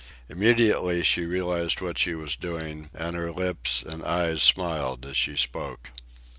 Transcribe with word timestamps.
Immediately 0.29 1.03
she 1.03 1.27
realized 1.27 1.79
what 1.79 1.99
she 1.99 2.15
was 2.15 2.35
doing, 2.35 2.89
and 2.91 3.15
her 3.15 3.31
lips 3.31 3.83
and 3.83 4.01
eyes 4.03 4.41
smiled 4.41 5.05
as 5.05 5.15
she 5.15 5.35
spoke. 5.35 5.91